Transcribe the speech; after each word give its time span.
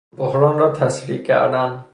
بحران 0.17 0.59
را 0.59 0.71
تسریع 0.71 1.21
کردن 1.23 1.85